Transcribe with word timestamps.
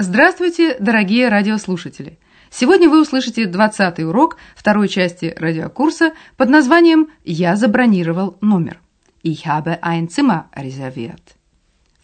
Здравствуйте, 0.00 0.76
дорогие 0.78 1.28
радиослушатели! 1.28 2.20
Сегодня 2.50 2.88
вы 2.88 3.02
услышите 3.02 3.46
20 3.46 3.98
урок 4.04 4.36
второй 4.54 4.86
части 4.86 5.34
радиокурса 5.36 6.12
под 6.36 6.50
названием 6.50 7.08
«Я 7.24 7.56
забронировал 7.56 8.38
номер». 8.40 8.80
Ich 9.24 9.44
habe 9.44 9.80
ein 9.82 10.06
Zimmer 10.06 10.44
reserviert. 10.54 11.34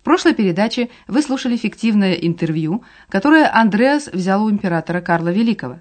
В 0.01 0.03
прошлой 0.03 0.34
передаче 0.34 0.91
вы 1.07 1.23
слушали 1.23 1.57
фиктивное 1.57 2.15
интервью, 2.15 2.83
которое 3.09 3.48
Андреас 3.48 4.09
взял 4.12 4.42
у 4.42 4.51
императора 4.51 5.01
Карла 5.01 5.29
Великого. 5.29 5.79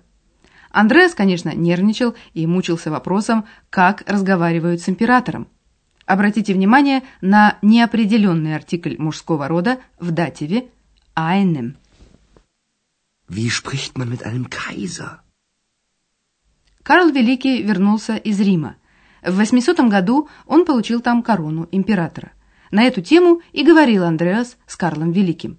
Андреас, 0.69 1.15
конечно, 1.15 1.49
нервничал 1.55 2.13
и 2.35 2.45
мучился 2.45 2.91
вопросом, 2.91 3.45
как 3.71 4.03
разговаривают 4.05 4.81
с 4.81 4.87
императором. 4.87 5.47
Обратите 6.05 6.53
внимание 6.53 7.01
на 7.21 7.57
неопределенный 7.63 8.55
артикль 8.55 8.97
мужского 8.99 9.47
рода 9.47 9.79
в 9.97 10.11
дативе 10.11 10.67
«einem». 11.15 11.73
Wie 13.27 13.49
spricht 13.49 13.97
man 13.97 14.09
mit 14.09 14.23
einem 14.23 14.49
Kaiser? 14.49 15.19
Карл 16.83 17.11
Великий 17.13 17.63
вернулся 17.63 18.17
из 18.17 18.39
Рима. 18.41 18.75
В 19.21 19.37
800 19.37 19.79
году 19.89 20.27
он 20.45 20.65
получил 20.65 20.99
там 20.99 21.23
корону 21.23 21.67
императора. 21.71 22.33
На 22.71 22.83
эту 22.83 23.01
тему 23.01 23.41
и 23.53 23.63
говорил 23.63 24.03
Андреас 24.03 24.57
с 24.67 24.75
Карлом 24.75 25.11
Великим. 25.11 25.57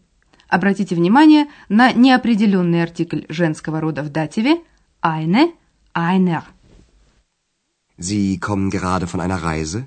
Обратите 0.49 0.95
внимание 0.95 1.47
на 1.69 1.93
неопределенный 1.93 2.83
артикль 2.83 3.23
женского 3.29 3.81
рода 3.81 4.03
в 4.03 4.11
дативе 4.11 4.63
«eine», 5.03 5.53
«einer». 5.95 6.45
Sie 7.97 8.39
kommen 8.39 8.71
gerade 8.71 9.07
von 9.07 9.21
einer 9.21 9.43
Reise? 9.43 9.87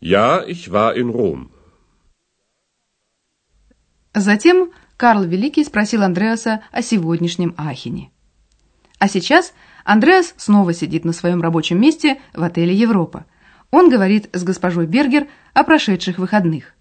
Ja, 0.00 0.44
ich 0.44 0.70
war 0.72 0.96
in 0.96 1.10
Rom. 1.10 1.50
Затем 4.14 4.72
Карл 4.98 5.22
Великий 5.22 5.62
спросил 5.62 6.02
Андреаса 6.02 6.64
о 6.72 6.82
сегодняшнем 6.82 7.54
Ахине. 7.56 8.10
А 8.98 9.06
сейчас 9.06 9.54
Андреас 9.84 10.34
снова 10.36 10.74
сидит 10.74 11.04
на 11.04 11.12
своем 11.12 11.40
рабочем 11.40 11.80
месте 11.80 12.20
в 12.34 12.42
отеле 12.42 12.74
«Европа». 12.74 13.24
Он 13.70 13.88
говорит 13.90 14.28
с 14.32 14.42
госпожой 14.42 14.88
Бергер 14.88 15.28
о 15.54 15.62
прошедших 15.62 16.18
выходных. 16.18 16.74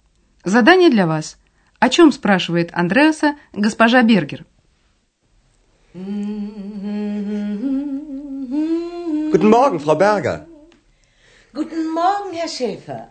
Задание 0.44 0.90
для 0.90 1.06
вас. 1.06 1.38
О 1.78 1.90
чем 1.90 2.12
спрашивает 2.12 2.72
Андреаса 2.74 3.36
госпожа 3.54 4.02
Бергер? 4.02 4.46
Guten 9.34 9.50
Morgen, 9.52 9.80
Frau 9.80 9.96
Berger. 9.96 10.48
Guten 11.54 11.94
Morgen, 11.94 12.34
Herr 12.34 12.48
Schäfer. 12.48 13.10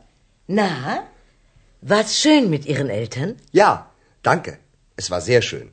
Na, 0.48 1.05
war's 1.81 2.20
schön 2.20 2.51
mit 2.51 2.67
Ihren 2.67 2.91
Eltern? 2.91 3.37
Ja, 3.53 3.87
danke. 4.25 4.59
Es 4.97 5.11
war 5.11 5.20
sehr 5.20 5.42
schön. 5.42 5.70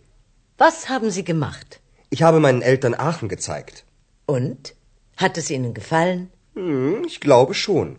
Was 0.58 0.90
haben 0.90 1.10
Sie 1.12 1.24
gemacht? 1.24 1.80
Ich 2.10 2.24
habe 2.24 2.40
meinen 2.40 2.62
Eltern 2.62 2.94
Aachen 2.94 3.30
gezeigt. 3.30 3.86
Und? 4.26 4.76
Hat 5.18 5.38
es 5.38 5.50
Ihnen 5.50 5.74
gefallen? 5.74 6.32
Hm, 6.56 7.04
ich 7.08 7.20
glaube 7.20 7.54
schon. 7.54 7.98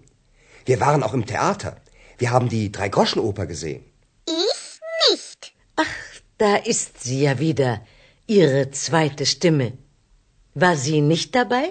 Wir 0.66 0.80
waren 0.80 1.02
auch 1.02 1.14
im 1.14 1.26
Theater. 1.26 1.76
Wir 2.18 2.30
haben 2.30 2.48
die 2.48 2.70
Dreigroschenoper 2.70 3.46
gesehen. 3.46 3.84
Ich 4.26 4.80
nicht. 5.10 5.52
Ach, 5.76 5.96
da 6.38 6.56
ist 6.56 7.02
sie 7.02 7.22
ja 7.22 7.38
wieder, 7.38 7.80
Ihre 8.26 8.70
zweite 8.70 9.26
Stimme. 9.26 9.72
War 10.54 10.76
sie 10.76 11.00
nicht 11.00 11.34
dabei? 11.34 11.70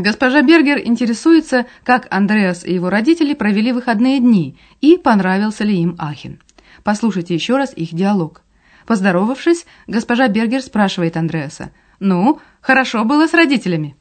Госпожа 0.00 0.40
Бергер 0.40 0.78
интересуется, 0.78 1.66
как 1.84 2.06
Андреас 2.10 2.64
и 2.64 2.72
его 2.72 2.88
родители 2.88 3.34
провели 3.34 3.70
выходные 3.70 4.18
дни 4.18 4.58
и 4.80 4.96
понравился 4.96 5.62
ли 5.64 5.76
им 5.76 5.94
Ахен. 5.98 6.40
Послушайте 6.82 7.34
еще 7.34 7.58
раз 7.58 7.74
их 7.76 7.92
диалог. 7.92 8.42
Поздоровавшись, 8.86 9.66
госпожа 9.86 10.28
Бергер 10.28 10.62
спрашивает 10.62 11.18
Андреаса, 11.18 11.72
«Ну, 11.98 12.40
хорошо 12.62 13.04
было 13.04 13.26
с 13.26 13.34
родителями?» 13.34 13.94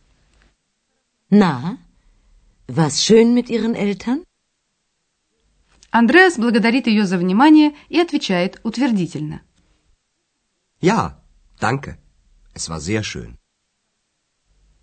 Na, 1.29 1.77
war's 2.67 3.03
schön 3.03 3.33
mit 3.33 3.49
Ihren 3.49 3.75
Eltern? 3.75 4.23
Андреас 5.91 6.37
благодарит 6.37 6.87
ее 6.87 7.05
за 7.05 7.17
внимание 7.17 7.73
и 7.89 7.99
отвечает 7.99 8.61
утвердительно. 8.63 9.41
Ja, 10.81 11.19
danke. 11.59 11.97
Es 12.55 12.69
war 12.69 12.79
sehr 12.79 13.03
schön. 13.03 13.38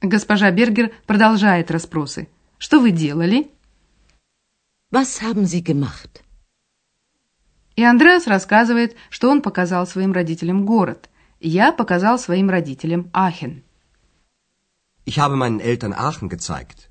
Госпожа 0.00 0.50
Бергер 0.50 0.92
продолжает 1.06 1.70
расспросы. 1.70 2.28
«Что 2.58 2.80
вы 2.80 2.90
делали?» 2.90 3.50
Was 4.90 5.20
haben 5.22 5.44
Sie 5.44 5.62
gemacht? 5.62 6.22
И 7.74 7.82
Андреас 7.82 8.26
рассказывает, 8.26 8.96
что 9.10 9.30
он 9.30 9.42
показал 9.42 9.86
своим 9.86 10.12
родителям 10.12 10.64
город. 10.64 11.10
Я 11.40 11.72
показал 11.72 12.18
своим 12.18 12.48
родителям 12.48 13.10
Ахен. 13.12 13.62
Ich 15.04 15.18
habe 15.18 15.36
meinen 15.36 15.60
Eltern 15.60 15.92
Aachen 15.92 16.28
gezeigt. 16.28 16.88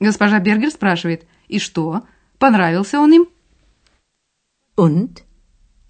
Госпожа 0.00 0.38
Бергер 0.38 0.70
спрашивает, 0.70 1.26
и 1.48 1.58
что, 1.58 2.06
понравился 2.38 3.00
он 3.00 3.12
им? 3.12 3.28
Und? 4.76 5.24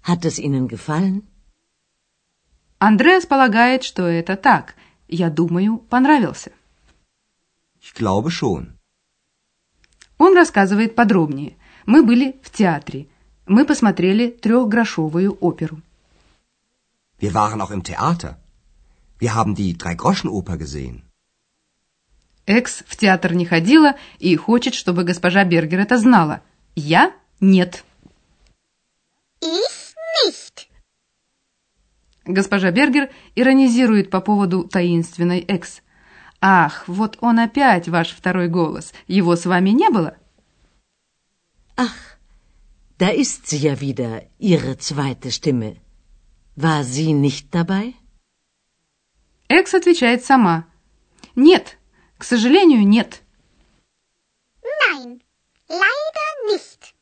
Hat 0.03 0.25
es 0.25 0.39
Ihnen 0.39 0.67
gefallen? 0.67 1.27
Андреас 2.79 3.25
полагает, 3.25 3.83
что 3.83 4.07
это 4.07 4.35
так. 4.37 4.75
Я 5.09 5.31
думаю, 5.31 5.79
понравился. 5.89 6.51
Ich 7.81 7.93
glaube 7.95 8.29
schon. 8.29 8.77
Он 10.19 10.35
рассказывает 10.35 10.95
подробнее. 10.95 11.57
Мы 11.87 12.03
были 12.03 12.39
в 12.43 12.51
театре. 12.51 13.07
Мы 13.47 13.65
посмотрели 13.65 14.29
трехгрошовую 14.29 15.35
оперу. 15.41 15.81
Wir 17.19 17.33
waren 17.33 17.59
auch 17.59 17.71
im 17.71 17.83
Theater. 17.83 18.37
Wir 19.19 19.33
haben 19.33 19.55
die 19.55 19.73
Dreigroschenoper 19.73 20.57
gesehen. 20.57 21.01
Экс 22.45 22.83
в 22.87 22.95
театр 22.95 23.33
не 23.33 23.45
ходила 23.45 23.95
и 24.19 24.35
хочет, 24.35 24.75
чтобы 24.75 25.03
госпожа 25.03 25.43
Бергер 25.43 25.79
это 25.79 25.97
знала. 25.97 26.41
Я– 26.75 27.13
нет. 27.39 27.83
Ich 29.41 29.95
nicht. 30.23 30.68
Госпожа 32.29 32.69
Бергер 32.69 33.09
иронизирует 33.33 34.11
по 34.11 34.21
поводу 34.21 34.63
таинственной 34.63 35.39
Экс. 35.39 35.81
«Ах, 36.39 36.87
вот 36.87 37.17
он 37.21 37.39
опять, 37.39 37.89
ваш 37.89 38.11
второй 38.11 38.47
голос. 38.47 38.93
Его 39.07 39.35
с 39.35 39.47
вами 39.47 39.71
не 39.71 39.89
было?» 39.89 40.15
Ach, 41.75 42.19
da 42.99 43.09
ist 43.09 43.47
sie 43.47 43.57
ja 43.57 43.81
wieder, 43.81 44.27
Ihre 44.37 44.77
zweite 44.77 45.31
Stimme. 45.31 45.77
War 46.55 46.83
sie 46.83 47.13
nicht 47.13 47.49
dabei? 47.49 47.95
Экс 49.47 49.73
отвечает 49.73 50.23
сама. 50.23 50.67
«Нет, 51.35 51.79
к 52.19 52.23
сожалению, 52.23 52.87
нет». 52.87 53.23
Nein, 54.61 55.19
leider 55.67 56.53
nicht. 56.53 56.93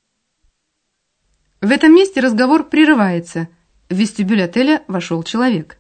В 1.60 1.70
этом 1.70 1.94
месте 1.94 2.22
разговор 2.22 2.70
прерывается. 2.70 3.50
В 3.90 3.96
вестибюль 3.96 4.44
отеля 4.44 4.84
вошел 4.88 5.24
человек. 5.24 5.78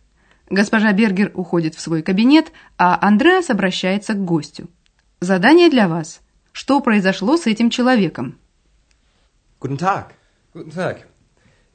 Госпожа 0.50 0.94
Бергер 0.94 1.31
уходит 1.33 1.75
в 1.75 1.81
свой 1.81 2.01
кабинет, 2.01 2.51
а 2.77 2.98
Андреас 3.01 3.50
обращается 3.50 4.13
к 4.13 4.24
гостю. 4.24 4.69
Задание 5.19 5.69
для 5.69 5.88
вас. 5.88 6.21
Что 6.54 6.80
произошло 6.80 7.36
с 7.38 7.48
этим 7.48 7.69
человеком? 7.69 8.38
Guten 9.59 9.77
Tag. 9.77 10.06
Guten 10.54 10.71
Tag. 10.71 11.06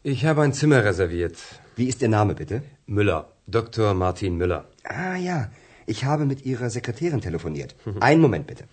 Ich 0.05 0.25
habe 0.25 0.43
ein 0.43 0.53
Zimmer 0.53 0.83
reserviert. 0.85 1.37
Wie 1.77 1.87
ist 1.87 2.01
Ihr 2.03 2.09
Name 2.09 2.35
bitte? 2.35 2.63
Müller. 2.87 3.29
Dr. 3.47 3.93
Martin 3.95 4.37
Müller. 4.37 4.65
Ah 4.85 5.17
ja, 5.17 5.51
ich 5.87 6.05
habe 6.05 6.25
mit 6.25 6.47
Ihrer 6.47 6.71
Sekretärin 6.71 7.21
telefoniert. 7.21 7.75
Einen 8.01 8.21
Moment 8.21 8.47
bitte. 8.47 8.65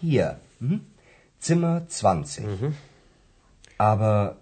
Hier. 0.00 0.40
Mhm. 0.60 0.80
Zimmer 1.40 1.86
20. 1.88 2.44
Aber 3.76 4.36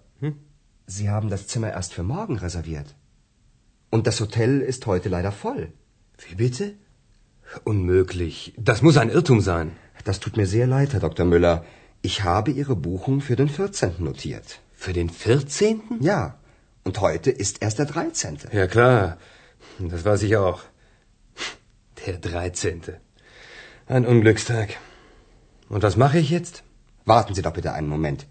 Sie 0.95 1.09
haben 1.09 1.31
das 1.31 1.47
Zimmer 1.47 1.71
erst 1.73 1.95
für 1.95 2.03
morgen 2.03 2.37
reserviert. 2.37 2.89
Und 3.95 4.07
das 4.07 4.21
Hotel 4.21 4.61
ist 4.61 4.87
heute 4.87 5.09
leider 5.09 5.33
voll. 5.33 5.63
Wie 6.25 6.35
bitte? 6.35 6.75
Unmöglich. 7.65 8.37
Das 8.59 8.83
muss 8.83 8.99
ein 8.99 9.13
Irrtum 9.17 9.41
sein. 9.41 9.71
Das 10.05 10.21
tut 10.21 10.37
mir 10.37 10.47
sehr 10.47 10.67
leid, 10.67 10.93
Herr 10.93 11.01
Dr. 11.01 11.25
Müller. 11.25 11.65
Ich 12.03 12.17
habe 12.25 12.51
Ihre 12.51 12.77
Buchung 12.77 13.23
für 13.23 13.37
den 13.37 13.49
14. 13.49 14.05
notiert. 14.11 14.61
Für 14.85 14.93
den 14.93 15.09
14.? 15.09 15.81
Ja, 16.01 16.21
und 16.85 17.01
heute 17.01 17.31
ist 17.31 17.63
erst 17.63 17.79
der 17.79 17.87
13. 17.87 18.39
Ja 18.53 18.67
klar, 18.67 19.17
das 19.79 20.05
weiß 20.05 20.23
ich 20.25 20.37
auch. 20.37 20.61
Der 22.05 22.19
13. 22.19 22.83
Ein 23.87 24.05
Unglückstag. 24.05 24.77
Und 25.71 25.83
was 25.83 25.97
mache 25.97 26.19
ich 26.19 26.31
jetzt? 26.31 26.65
Warten 27.07 27.35
Sie 27.35 27.43
doch 27.43 27.55
bitte 27.55 27.73
einen 27.73 27.89
Moment. 27.89 28.27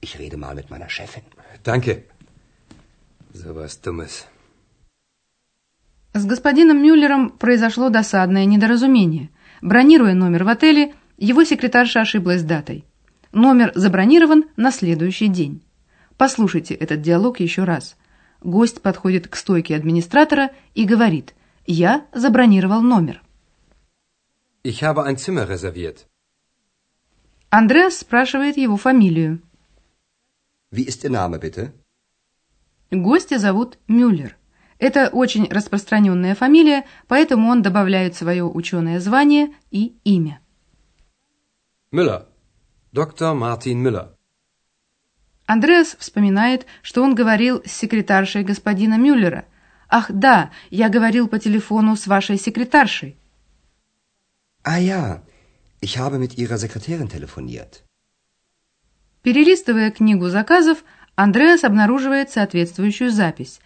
Ich 0.00 0.18
rede 0.18 0.36
mal 0.36 0.54
mit 0.54 0.70
meiner 0.70 0.90
Chefin. 0.90 1.24
Danke. 1.64 2.04
So 3.34 3.54
was 3.54 3.78
Dummes. 3.82 4.26
С 6.14 6.24
господином 6.24 6.82
Мюллером 6.82 7.30
произошло 7.30 7.90
досадное 7.90 8.46
недоразумение. 8.46 9.28
Бронируя 9.60 10.14
номер 10.14 10.44
в 10.44 10.48
отеле, 10.48 10.94
его 11.18 11.44
секретарша 11.44 12.00
ошиблась 12.00 12.42
датой. 12.42 12.84
Номер 13.32 13.72
забронирован 13.74 14.44
на 14.56 14.70
следующий 14.70 15.28
день. 15.28 15.62
Послушайте 16.16 16.74
этот 16.74 17.02
диалог 17.02 17.40
еще 17.40 17.64
раз. 17.64 17.96
Гость 18.40 18.80
подходит 18.80 19.28
к 19.28 19.36
стойке 19.36 19.76
администратора 19.76 20.50
и 20.74 20.84
говорит 20.84 21.34
«Я 21.66 22.06
забронировал 22.14 22.80
номер». 22.80 23.22
Ich 24.64 24.82
habe 24.82 25.04
ein 25.04 25.16
Zimmer 25.16 25.46
reserviert. 25.46 26.06
Андреас 27.50 27.98
спрашивает 27.98 28.56
его 28.56 28.76
фамилию. 28.76 29.40
Wie 30.70 30.82
ist 30.82 31.04
Ihr 31.04 31.10
Name, 31.10 31.38
bitte? 31.38 31.72
Гостя 32.90 33.38
зовут 33.38 33.78
Мюллер. 33.88 34.36
Это 34.78 35.08
очень 35.08 35.48
распространенная 35.50 36.34
фамилия, 36.34 36.84
поэтому 37.08 37.48
он 37.48 37.62
добавляет 37.62 38.14
свое 38.14 38.44
ученое 38.44 39.00
звание 39.00 39.54
и 39.70 39.96
имя. 40.04 40.40
Müller. 41.92 42.26
Dr. 42.92 43.34
Martin 43.34 43.82
Müller. 43.82 44.14
Андреас 45.46 45.96
вспоминает, 45.98 46.66
что 46.82 47.02
он 47.02 47.14
говорил 47.14 47.62
с 47.64 47.72
секретаршей 47.72 48.42
господина 48.42 48.98
Мюллера. 48.98 49.46
«Ах, 49.88 50.10
да, 50.10 50.50
я 50.70 50.88
говорил 50.88 51.28
по 51.28 51.38
телефону 51.38 51.94
с 51.96 52.08
вашей 52.08 52.38
секретаршей». 52.38 53.16
Ah 54.64 54.80
ja, 54.80 55.22
ich 55.80 55.96
habe 55.98 56.18
mit 56.18 56.36
Ihrer 56.36 56.58
Sekretärin 56.58 57.08
telefoniert. 57.08 57.85
Перелистывая 59.26 59.90
книгу 59.90 60.28
заказов, 60.28 60.84
Андреас 61.16 61.64
обнаруживает 61.64 62.30
соответствующую 62.30 63.10
запись. 63.10 63.58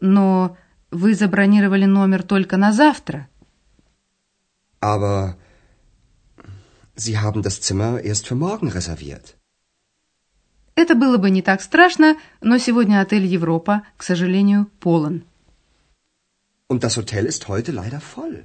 Но 0.00 0.56
вы 0.92 1.12
забронировали 1.12 1.86
номер 1.86 2.22
только 2.22 2.56
на 2.56 2.72
завтра. 2.72 3.28
Aber 4.80 5.34
Sie 6.94 7.16
haben 7.16 7.42
das 7.42 7.60
Zimmer 7.60 8.00
erst 8.00 8.28
für 8.28 8.36
morgen 8.36 8.70
reserviert. 8.70 9.34
Это 10.76 10.94
было 10.94 11.18
бы 11.18 11.30
не 11.30 11.42
так 11.42 11.62
страшно, 11.62 12.16
но 12.40 12.58
сегодня 12.58 13.00
отель 13.00 13.26
Европа, 13.26 13.82
к 13.96 14.04
сожалению, 14.04 14.70
полон. 14.78 15.24
Und 16.68 16.84
das 16.84 16.96
Hotel 16.96 17.26
ist 17.26 17.48
heute 17.48 17.72
leider 17.72 18.00
voll. 18.00 18.44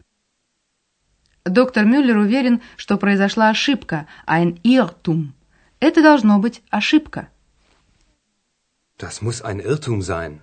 Доктор 1.45 1.85
Мюллер 1.85 2.17
уверен, 2.17 2.63
что 2.77 2.97
произошла 2.97 3.49
ошибка, 3.49 4.07
ein 4.25 4.59
Irrtum. 4.63 5.33
Это 5.87 6.01
должно 6.01 6.39
быть 6.39 6.63
ошибка. 6.69 7.29
Das 8.97 9.21
muss 9.21 9.41
ein 9.41 9.59
Irrtum 9.59 10.01
sein. 10.01 10.39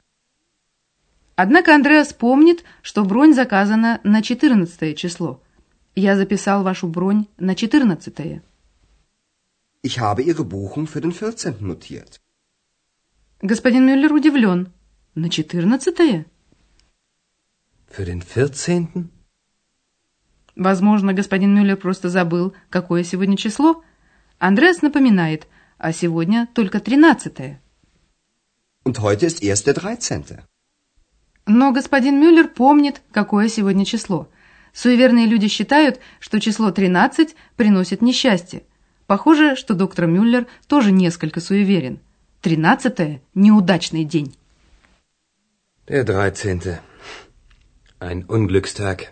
Однако 1.34 1.74
Андреас 1.74 2.12
помнит, 2.12 2.62
что 2.82 3.06
бронь 3.06 3.32
заказана 3.32 4.00
на 4.04 4.20
14 4.20 4.98
число. 4.98 5.42
Я 5.94 6.18
записал 6.18 6.62
вашу 6.62 6.88
бронь 6.88 7.26
на 7.38 7.54
14 7.54 8.20
-е. 8.20 8.42
Ich 9.82 9.98
habe 9.98 10.20
Ihre 10.22 10.44
Buchung 10.44 10.86
für 10.86 11.00
den 11.00 11.12
14. 11.12 11.62
notiert. 11.62 12.20
Господин 13.40 13.86
Мюллер 13.86 14.12
удивлен. 14.12 14.68
На 15.14 15.30
14 15.30 16.00
-е? 16.00 16.24
Für 17.88 18.04
den 18.04 18.20
14.? 18.20 19.08
Возможно, 20.54 21.14
господин 21.14 21.54
Мюллер 21.54 21.78
просто 21.78 22.10
забыл, 22.10 22.52
какое 22.68 23.04
сегодня 23.04 23.38
число. 23.38 23.82
Андреас 24.40 24.80
напоминает, 24.80 25.46
а 25.76 25.92
сегодня 25.92 26.48
только 26.54 26.80
13 26.80 27.38
-е. 27.38 27.56
Und 28.84 28.98
heute 28.98 29.26
ist 29.26 29.42
erst 29.42 29.66
der 29.66 29.74
13. 29.74 30.40
Но 31.46 31.72
господин 31.72 32.18
Мюллер 32.18 32.48
помнит, 32.48 33.02
какое 33.12 33.48
сегодня 33.48 33.84
число. 33.84 34.30
Суеверные 34.72 35.26
люди 35.26 35.48
считают, 35.48 36.00
что 36.20 36.40
число 36.40 36.70
13 36.70 37.36
приносит 37.56 38.00
несчастье. 38.00 38.62
Похоже, 39.06 39.56
что 39.56 39.74
доктор 39.74 40.06
Мюллер 40.06 40.46
тоже 40.66 40.90
несколько 40.90 41.40
суеверен. 41.40 42.00
13 42.40 43.20
неудачный 43.34 44.04
день. 44.04 44.34
Der 45.86 46.04
13. 46.04 46.80
Ein 48.00 48.24
Unglückstag. 48.26 49.08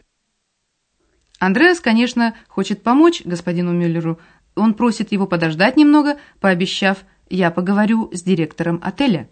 Андреас, 1.38 1.80
конечно, 1.80 2.34
хочет 2.48 2.82
помочь 2.82 3.22
господину 3.24 3.72
Мюллеру. 3.72 4.18
Он 4.54 4.74
просит 4.74 5.12
его 5.12 5.26
подождать 5.26 5.76
немного, 5.76 6.18
пообещав 6.40 6.98
«я 7.30 7.50
поговорю 7.50 8.10
с 8.12 8.22
директором 8.22 8.80
отеля». 8.82 9.28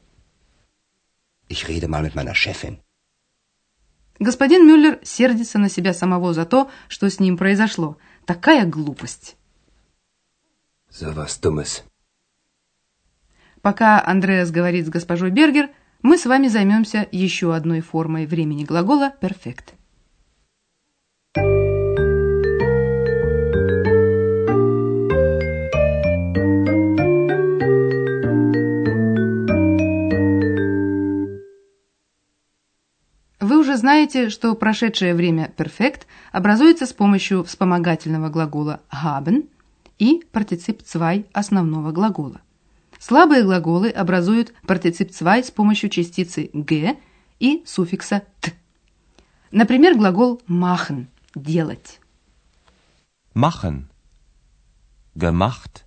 Ich 1.48 1.66
rede 1.68 1.88
mal 1.88 2.02
mit 2.02 2.14
meiner 2.14 2.34
Chefin. 2.34 2.78
Господин 4.18 4.66
Мюллер 4.66 4.98
сердится 5.02 5.58
на 5.58 5.68
себя 5.68 5.92
самого 5.92 6.32
за 6.32 6.46
то, 6.46 6.70
что 6.88 7.08
с 7.10 7.20
ним 7.20 7.36
произошло. 7.36 7.98
Такая 8.24 8.66
глупость. 8.66 9.36
So 10.90 11.14
was 11.14 11.40
Dummes. 11.42 11.82
Пока 13.60 14.02
Андреас 14.02 14.50
говорит 14.50 14.86
с 14.86 14.90
госпожой 14.90 15.30
Бергер, 15.30 15.70
мы 16.00 16.16
с 16.16 16.24
вами 16.24 16.48
займемся 16.48 17.06
еще 17.10 17.54
одной 17.54 17.80
формой 17.80 18.26
времени 18.26 18.64
глагола 18.64 19.14
«perfect». 19.20 19.75
Уже 33.66 33.76
знаете, 33.78 34.30
что 34.30 34.54
прошедшее 34.54 35.12
время 35.12 35.48
перфект 35.48 36.06
образуется 36.30 36.86
с 36.86 36.92
помощью 36.92 37.42
вспомогательного 37.42 38.28
глагола 38.28 38.80
haben 38.92 39.48
и 39.98 40.24
партицип 40.30 40.82
zwei 40.82 41.24
основного 41.32 41.90
глагола. 41.90 42.40
Слабые 43.00 43.42
глаголы 43.42 43.90
образуют 43.90 44.54
партицип 44.68 45.10
zwei 45.10 45.42
с 45.42 45.50
помощью 45.50 45.90
частицы 45.90 46.48
«г» 46.52 46.96
и 47.40 47.64
суффикса 47.66 48.22
«т». 48.40 48.52
Например, 49.50 49.96
глагол 49.96 50.40
machen– 50.46 51.06
делать. 51.34 51.98
Machen. 53.34 53.88
Gemacht. 55.16 55.84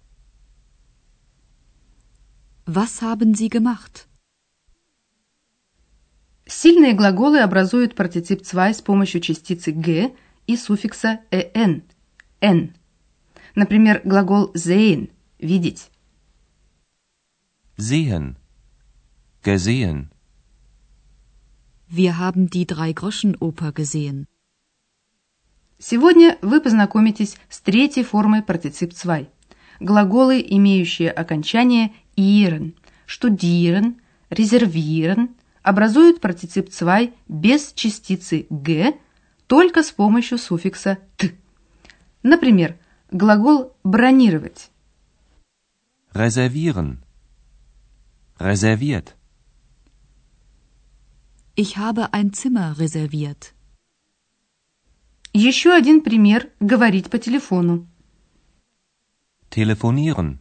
Was 2.65 3.01
haben 3.01 3.35
Sie 3.35 3.47
gemacht? 3.47 4.08
Сильные 6.49 6.93
глаголы 6.93 7.41
образуют 7.41 7.93
партицип 7.93 8.41
zwei 8.41 8.73
с 8.73 8.81
помощью 8.81 9.21
частицы 9.21 9.71
«г» 9.71 10.11
и 10.47 10.57
суффикса 10.57 11.19
«en»– 11.29 11.83
«n». 12.41 12.73
Например, 13.53 14.01
глагол 14.03 14.51
sehen– 14.55 15.11
«видеть». 15.39 15.91
Sehen. 17.77 18.35
Gesehen. 19.43 20.09
Wir 21.87 22.17
haben 22.17 22.49
die 22.49 22.65
Drei-Groschen-Oper 22.65 23.71
gesehen. 23.71 24.25
Сегодня 25.77 26.39
вы 26.41 26.61
познакомитесь 26.61 27.37
с 27.47 27.61
третьей 27.61 28.03
формой 28.03 28.41
партицип 28.41 28.93
zwei. 28.93 29.27
Глаголы, 29.79 30.43
имеющие 30.49 31.11
окончание 31.11 31.93
«ieren», 32.17 32.73
«studieren», 33.05 34.01
«reservieren» 34.31 35.35
образуют 35.63 36.21
партицип 36.21 36.69
zwei 36.69 37.13
без 37.27 37.73
частицы 37.73 38.47
«г», 38.49 38.97
только 39.47 39.83
с 39.83 39.91
помощью 39.91 40.37
суффикса 40.37 40.99
«т». 41.17 41.35
Например, 42.23 42.77
глагол 43.11 43.73
«бронировать». 43.83 44.71
Reservieren. 46.13 46.99
Reserviert. 48.39 49.15
Ich 51.55 51.77
habe 51.77 52.13
ein 52.13 52.31
Zimmer 52.33 52.77
reserviert. 52.79 53.53
Еще 55.33 55.71
один 55.71 56.01
пример– 56.01 56.49
говорить 56.59 57.09
по 57.09 57.19
телефону. 57.19 57.87
Telefonieren. 59.49 60.39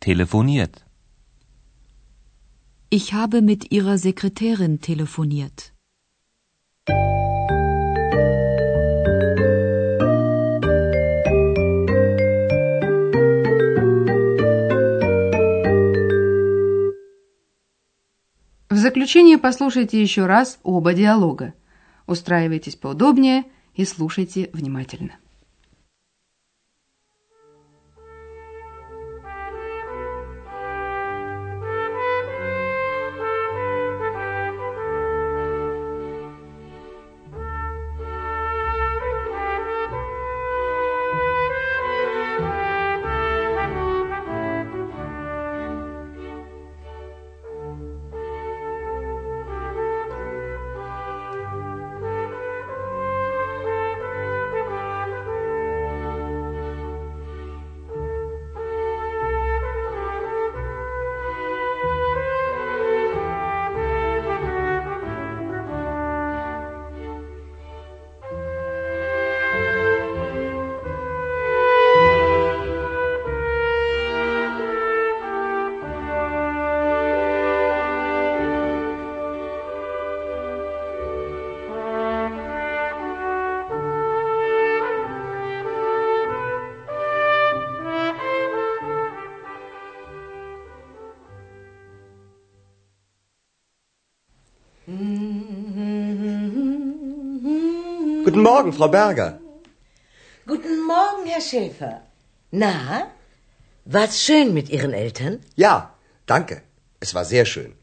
Telefoniert. 0.00 0.84
Ich 2.94 3.14
habe 3.14 3.40
mit 3.40 3.72
ihrer 3.72 3.96
Sekretärin 3.96 4.78
telefoniert. 4.78 5.72
В 18.68 18.76
заключение 18.76 19.38
послушайте 19.38 20.02
еще 20.02 20.26
раз 20.26 20.58
оба 20.62 20.92
диалога. 20.92 21.54
Устраивайтесь 22.06 22.76
поудобнее 22.76 23.44
и 23.74 23.86
слушайте 23.86 24.50
внимательно. 24.52 25.12
Guten 98.32 98.44
Morgen, 98.44 98.72
Frau 98.72 98.88
Berger. 98.88 99.40
Guten 100.46 100.86
Morgen, 100.86 101.26
Herr 101.26 101.42
Schäfer. 101.42 102.00
Na, 102.50 103.08
war's 103.84 104.22
schön 104.24 104.54
mit 104.54 104.70
Ihren 104.70 104.94
Eltern? 104.94 105.40
Ja, 105.54 105.92
danke. 106.24 106.62
Es 106.98 107.12
war 107.12 107.26
sehr 107.26 107.44
schön. 107.44 107.74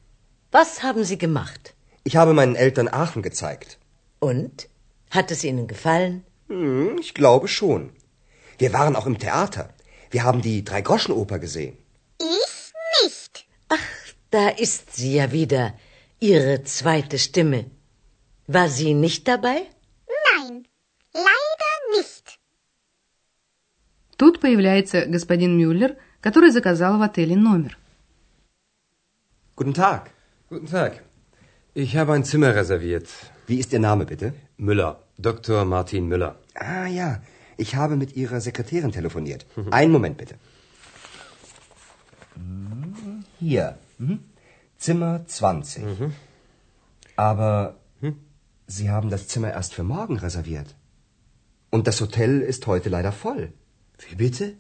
Was 0.52 0.82
haben 0.82 1.04
Sie 1.04 1.20
gemacht? 1.20 1.76
Ich 2.04 2.16
habe 2.16 2.34
meinen 2.34 2.56
Eltern 2.56 2.88
Aachen 2.88 3.22
gezeigt. 3.22 3.78
Und? 4.18 4.68
Hat 5.12 5.30
es 5.30 5.44
Ihnen 5.44 5.68
gefallen? 5.68 6.26
Hm, 6.48 6.98
ich 7.00 7.14
glaube 7.14 7.48
schon. 7.48 7.92
Wir 8.58 8.74
waren 8.74 8.96
auch 8.96 9.06
im 9.06 9.20
Theater. 9.20 9.70
Wir 10.10 10.24
haben 10.24 10.42
die 10.42 10.64
Dreigroschenoper 10.64 11.38
gesehen. 11.38 11.78
Ich 12.20 12.74
nicht. 13.04 13.46
Ach, 13.68 13.78
da 14.32 14.50
ist 14.50 14.96
sie 14.96 15.14
ja 15.14 15.32
wieder, 15.32 15.74
Ihre 16.20 16.64
zweite 16.64 17.20
Stimme. 17.20 17.70
War 18.48 18.68
sie 18.68 18.96
nicht 18.96 19.28
dabei? 19.28 19.68
Nein, 20.38 20.68
leider 21.14 21.98
nicht 21.98 22.40
Тут 24.39 24.41
появляется 24.41 25.07
господин 25.07 25.57
Мюллер, 25.59 25.97
который 26.21 26.51
заказал 26.51 26.99
в 26.99 27.03
отеле 27.03 27.37
номер. 27.37 27.77
Guten 29.57 29.75
Tag. 29.75 30.11
Guten 30.51 30.67
Tag. 30.67 31.03
Ich 31.75 31.97
habe 31.97 32.13
ein 32.13 32.25
Zimmer 32.25 32.55
reserviert. 32.55 33.09
Wie 33.47 33.59
ist 33.59 33.73
Ihr 33.73 33.81
Name 33.81 34.05
bitte? 34.07 34.35
Müller. 34.57 35.01
Dr. 35.19 35.65
Martin 35.65 36.07
Müller. 36.09 36.37
Ah 36.55 36.87
ja, 36.87 37.21
ich 37.57 37.77
habe 37.77 37.97
mit 37.97 38.17
Ihrer 38.17 38.41
Sekretärin 38.41 38.93
telefoniert. 38.93 39.47
Einen 39.71 39.93
Moment 39.93 40.17
bitte. 40.17 40.37
Hier. 43.39 43.79
Mhm. 43.99 44.21
Zimmer 44.79 45.25
20. 45.27 45.85
Aber 47.17 47.77
Sie 48.67 48.91
haben 48.91 49.11
das 49.11 49.29
Zimmer 49.29 49.53
erst 49.53 49.75
für 49.75 49.85
morgen 49.85 50.17
reserviert. 50.19 50.75
Und 51.71 51.87
das 51.87 52.01
Hotel 52.01 52.41
ist 52.41 52.67
heute 52.67 52.89
leider 52.89 53.13
voll. 53.13 53.53
Wie 54.08 54.16
bitte? 54.16 54.54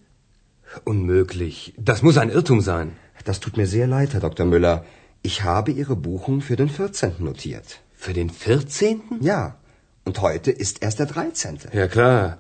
Unmöglich. 0.86 1.74
Das 1.78 2.02
muss 2.02 2.18
ein 2.18 2.30
Irrtum 2.30 2.62
sein. 2.62 2.96
Das 3.26 3.40
tut 3.40 3.58
mir 3.58 3.68
sehr 3.68 3.88
leid, 3.88 4.14
Herr 4.14 4.22
Dr. 4.22 4.46
Müller. 4.46 4.86
Ich 5.22 5.44
habe 5.44 5.72
Ihre 5.72 5.96
Buchung 5.96 6.42
für 6.42 6.56
den 6.56 6.70
14. 6.70 7.16
notiert. 7.20 7.82
Für 7.94 8.14
den 8.14 8.30
14.? 8.30 9.02
Ja, 9.22 9.58
und 10.06 10.22
heute 10.22 10.52
ist 10.52 10.82
erst 10.82 11.00
der 11.00 11.08
13. 11.08 11.60
Ja 11.74 11.88
klar, 11.88 12.38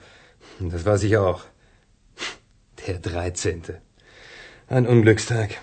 das 0.60 0.86
weiß 0.86 1.04
ich 1.04 1.18
auch. 1.18 1.42
Der 2.88 3.00
13. 3.00 3.64
Ein 4.68 4.88
Unglückstag. 4.88 5.58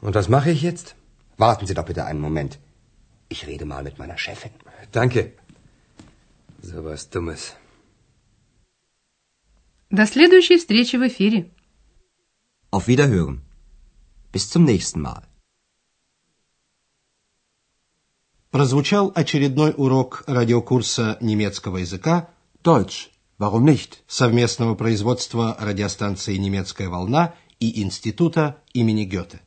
Und 0.00 0.14
was 0.14 0.28
mache 0.28 0.50
ich 0.50 0.62
jetzt? 0.62 0.94
Warten 1.36 1.66
Sie 1.66 1.74
doch 1.74 1.84
bitte 1.84 2.04
einen 2.04 2.20
Moment. 2.20 2.58
Ich 3.28 3.46
rede 3.46 3.64
mal 3.64 3.82
mit 3.82 3.98
meiner 3.98 4.18
Chefin. 4.18 4.52
Danke. 4.92 5.32
So 6.62 6.84
was 6.84 7.10
Dummes. 7.10 7.56
До 9.90 10.06
следующей 10.06 10.56
встречи 10.56 10.94
в 10.94 11.08
эфире. 11.08 11.50
Auf 12.70 12.86
Wiederhören. 12.86 13.40
Bis 14.32 14.48
zum 14.48 14.64
nächsten 14.64 15.02
Mal. 15.02 15.24
Прозвучал 18.52 19.10
очередной 19.12 19.74
урок 19.76 20.22
радиокурса 20.28 21.18
немецкого 21.20 21.78
языка 21.78 22.30
Deutsch. 22.62 23.10
Warum 23.36 23.64
nicht? 23.64 24.04
совместного 24.06 24.76
производства 24.76 25.56
радиостанции 25.58 26.36
«Немецкая 26.36 26.88
волна» 26.88 27.34
и 27.58 27.82
Института 27.82 28.62
имени 28.72 29.04
Гёте. 29.04 29.40